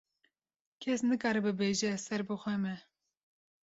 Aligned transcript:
kes 0.81 1.01
nikare 1.07 1.39
bibêje 1.45 1.87
ez 1.95 2.01
ser 2.05 2.21
bi 2.27 2.35
xwe 2.41 2.55
me. 2.63 2.75